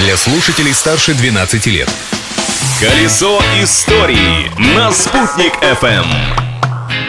для 0.00 0.16
слушателей 0.16 0.72
старше 0.72 1.12
12 1.12 1.66
лет. 1.66 1.88
Колесо 2.80 3.38
истории 3.62 4.50
на 4.74 4.90
«Спутник 4.92 5.52
FM. 5.62 6.06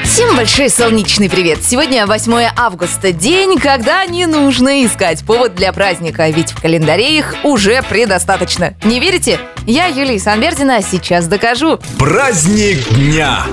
Всем 0.03 0.35
большой 0.35 0.69
солнечный 0.69 1.29
привет! 1.29 1.59
Сегодня 1.63 2.05
8 2.05 2.49
августа, 2.57 3.13
день, 3.13 3.57
когда 3.59 4.05
не 4.05 4.25
нужно 4.25 4.85
искать 4.85 5.23
повод 5.23 5.55
для 5.55 5.71
праздника, 5.71 6.29
ведь 6.29 6.51
в 6.51 6.61
календаре 6.61 7.17
их 7.17 7.35
уже 7.43 7.81
предостаточно. 7.81 8.75
Не 8.83 8.99
верите? 8.99 9.39
Я 9.65 9.85
Юлия 9.85 10.19
Санбердина, 10.19 10.77
а 10.77 10.81
сейчас 10.81 11.27
докажу. 11.27 11.79
Праздник 11.97 12.89
дня! 12.89 13.45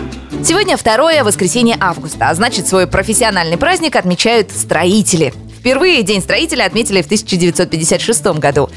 Сегодня 0.45 0.77
второе 0.77 1.23
воскресенье 1.23 1.77
августа, 1.79 2.29
а 2.29 2.34
значит 2.34 2.66
свой 2.66 2.89
профессиональный 2.89 3.57
праздник 3.57 3.95
отмечают 3.95 4.50
строители. 4.50 5.32
Впервые 5.59 6.02
День 6.02 6.23
строителя 6.23 6.64
отметили 6.64 7.02
в 7.02 7.07
1956 7.07 8.25
году. 8.39 8.70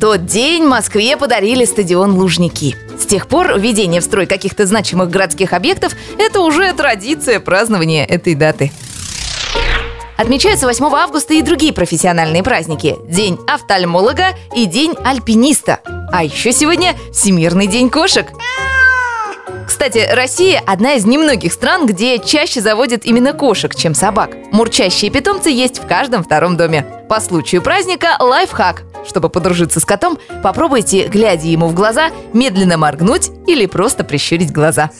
Тот 0.00 0.26
день 0.26 0.64
Москве 0.64 1.16
подарили 1.16 1.64
стадион 1.64 2.12
Лужники. 2.18 2.76
С 3.00 3.06
тех 3.06 3.26
пор 3.26 3.58
введение 3.58 4.02
в 4.02 4.04
строй 4.04 4.26
каких-то 4.26 4.66
значимых 4.66 5.08
городских 5.08 5.54
объектов– 5.54 5.94
это 6.18 6.40
уже 6.40 6.72
традиция 6.74 7.40
празднования 7.40 8.04
этой 8.04 8.34
даты. 8.34 8.72
Отмечаются 10.18 10.66
8 10.66 10.84
августа 10.86 11.34
и 11.34 11.42
другие 11.42 11.72
профессиональные 11.72 12.42
праздники. 12.42 12.96
День 13.08 13.38
офтальмолога 13.46 14.28
и 14.54 14.66
День 14.66 14.94
альпиниста. 15.02 15.80
А 16.12 16.24
еще 16.24 16.52
сегодня 16.52 16.94
Всемирный 17.12 17.66
день 17.66 17.88
кошек. 17.88 18.26
Кстати, 19.66 20.06
Россия– 20.12 20.62
одна 20.66 20.94
из 20.94 21.06
немногих 21.06 21.52
стран, 21.52 21.86
где 21.86 22.18
чаще 22.18 22.60
заводят 22.60 23.04
именно 23.04 23.32
кошек, 23.32 23.74
чем 23.74 23.94
собак. 23.94 24.30
Мурчащие 24.52 25.10
питомцы 25.10 25.50
есть 25.50 25.78
в 25.78 25.86
каждом 25.86 26.22
втором 26.22 26.56
доме. 26.56 26.86
По 27.08 27.20
случаю 27.20 27.62
праздника 27.62 28.16
лайфхак. 28.20 28.84
Чтобы 29.08 29.28
подружиться 29.28 29.80
с 29.80 29.84
котом, 29.84 30.18
попробуйте, 30.42 31.08
глядя 31.08 31.46
ему 31.46 31.68
в 31.68 31.74
глаза, 31.74 32.10
медленно 32.32 32.76
моргнуть 32.76 33.30
или 33.46 33.66
просто 33.66 34.04
прищурить 34.04 34.52
глаза. 34.52 34.90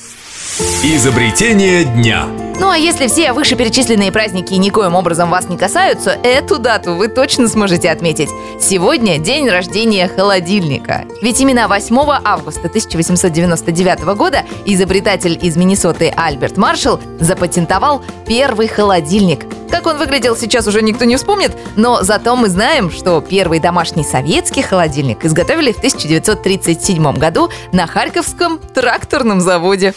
Изобретение 0.82 1.84
дня. 1.84 2.26
Ну 2.58 2.70
а 2.70 2.78
если 2.78 3.08
все 3.08 3.34
вышеперечисленные 3.34 4.10
праздники 4.10 4.54
никоим 4.54 4.94
образом 4.94 5.28
вас 5.28 5.48
не 5.50 5.58
касаются, 5.58 6.10
эту 6.22 6.58
дату 6.58 6.94
вы 6.94 7.08
точно 7.08 7.48
сможете 7.48 7.90
отметить. 7.90 8.30
Сегодня 8.58 9.18
день 9.18 9.48
рождения 9.50 10.08
холодильника. 10.08 11.04
Ведь 11.20 11.40
именно 11.40 11.68
8 11.68 11.96
августа 12.24 12.68
1899 12.68 14.16
года 14.16 14.44
изобретатель 14.64 15.38
из 15.40 15.56
Миннесоты 15.56 16.12
Альберт 16.16 16.56
Маршалл 16.56 17.00
запатентовал 17.20 18.02
первый 18.26 18.68
холодильник. 18.68 19.44
Как 19.76 19.86
он 19.86 19.98
выглядел, 19.98 20.34
сейчас 20.34 20.66
уже 20.66 20.80
никто 20.80 21.04
не 21.04 21.16
вспомнит, 21.16 21.52
но 21.76 22.02
зато 22.02 22.34
мы 22.34 22.48
знаем, 22.48 22.90
что 22.90 23.20
первый 23.20 23.60
домашний 23.60 24.04
советский 24.04 24.62
холодильник 24.62 25.22
изготовили 25.22 25.70
в 25.72 25.76
1937 25.76 27.12
году 27.18 27.50
на 27.72 27.86
Харьковском 27.86 28.58
тракторном 28.58 29.42
заводе. 29.42 29.92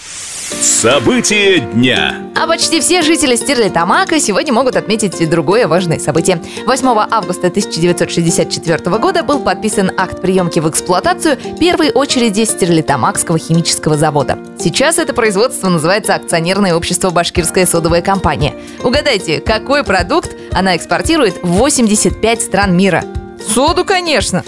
События 0.62 1.60
дня. 1.60 2.18
А 2.36 2.46
почти 2.46 2.82
все 2.82 3.04
жители 3.04 3.38
Стерлитамака 3.38 4.20
сегодня 4.20 4.52
могут 4.52 4.76
отметить 4.76 5.22
и 5.22 5.26
другое 5.26 5.66
важное 5.66 5.98
событие. 5.98 6.42
8 6.66 6.88
августа 7.10 7.48
1964 7.48 8.98
года 8.98 9.24
был 9.24 9.40
подписан 9.40 9.92
акт 9.96 10.22
приемки 10.22 10.60
в 10.60 10.70
эксплуатацию 10.70 11.38
первой 11.58 11.92
очереди 11.92 12.44
Стерлитамакского 12.44 13.40
химического 13.40 13.96
завода. 13.96 14.38
Сейчас 14.62 14.98
это 14.98 15.14
производство 15.14 15.70
называется 15.70 16.16
акционерное 16.16 16.76
общество 16.76 17.12
«Башкирская 17.12 17.66
содовая 17.66 18.02
компания». 18.02 18.56
Угадайте, 18.84 19.40
какой 19.40 19.86
продукт 19.86 20.36
она 20.52 20.76
экспортирует 20.76 21.42
в 21.42 21.48
85 21.48 22.42
стран 22.42 22.76
мира? 22.76 23.06
Соду, 23.54 23.86
конечно. 23.86 24.44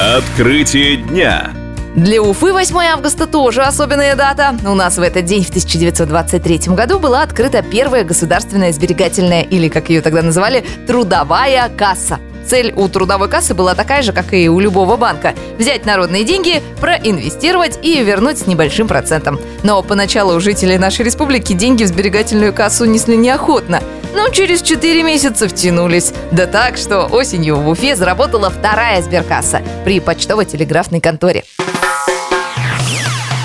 Открытие 0.00 0.96
дня. 0.96 1.52
Для 1.94 2.20
Уфы 2.20 2.52
8 2.52 2.76
августа 2.76 3.28
тоже 3.28 3.62
особенная 3.62 4.16
дата. 4.16 4.56
У 4.66 4.74
нас 4.74 4.98
в 4.98 5.02
этот 5.02 5.24
день, 5.24 5.44
в 5.44 5.50
1923 5.50 6.74
году, 6.74 6.98
была 6.98 7.22
открыта 7.22 7.62
первая 7.62 8.02
государственная 8.02 8.72
сберегательная, 8.72 9.42
или, 9.42 9.68
как 9.68 9.90
ее 9.90 10.00
тогда 10.00 10.22
называли, 10.22 10.64
трудовая 10.88 11.68
касса. 11.68 12.18
Цель 12.46 12.72
у 12.76 12.88
трудовой 12.88 13.28
кассы 13.28 13.54
была 13.54 13.74
такая 13.74 14.02
же, 14.02 14.12
как 14.12 14.32
и 14.32 14.48
у 14.48 14.60
любого 14.60 14.96
банка– 14.96 15.34
взять 15.58 15.84
народные 15.84 16.24
деньги, 16.24 16.62
проинвестировать 16.80 17.78
и 17.82 18.02
вернуть 18.02 18.38
с 18.38 18.46
небольшим 18.46 18.86
процентом. 18.86 19.40
Но 19.62 19.82
поначалу 19.82 20.38
жители 20.40 20.76
нашей 20.76 21.04
республики 21.04 21.52
деньги 21.54 21.84
в 21.84 21.88
сберегательную 21.88 22.52
кассу 22.52 22.84
несли 22.84 23.16
неохотно. 23.16 23.82
Но 24.14 24.28
через 24.28 24.62
4 24.62 25.02
месяца 25.02 25.48
втянулись. 25.48 26.12
Да 26.30 26.46
так, 26.46 26.76
что 26.76 27.06
осенью 27.06 27.56
в 27.56 27.68
Уфе 27.68 27.96
заработала 27.96 28.48
вторая 28.48 29.02
сберкасса 29.02 29.60
при 29.84 30.00
почтово-телеграфной 30.00 31.00
конторе. 31.00 31.44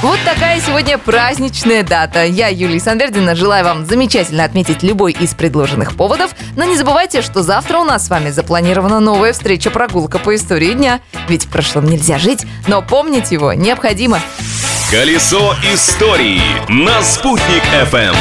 Вот 0.01 0.17
такая 0.25 0.59
сегодня 0.59 0.97
праздничная 0.97 1.83
дата. 1.83 2.25
Я, 2.25 2.47
Юлия 2.47 2.79
Санвердина, 2.79 3.35
желаю 3.35 3.63
вам 3.63 3.85
замечательно 3.85 4.43
отметить 4.43 4.81
любой 4.81 5.11
из 5.11 5.35
предложенных 5.35 5.95
поводов. 5.95 6.31
Но 6.55 6.63
не 6.63 6.75
забывайте, 6.75 7.21
что 7.21 7.43
завтра 7.43 7.77
у 7.77 7.83
нас 7.83 8.07
с 8.07 8.09
вами 8.09 8.31
запланирована 8.31 8.99
новая 8.99 9.31
встреча-прогулка 9.31 10.17
по 10.17 10.35
истории 10.35 10.73
дня. 10.73 11.01
Ведь 11.29 11.45
в 11.45 11.49
прошлом 11.49 11.85
нельзя 11.85 12.17
жить, 12.17 12.47
но 12.67 12.81
помнить 12.81 13.31
его 13.31 13.53
необходимо. 13.53 14.19
Колесо 14.89 15.53
истории 15.71 16.41
на 16.67 17.03
«Спутник 17.03 17.63
FM. 17.91 18.15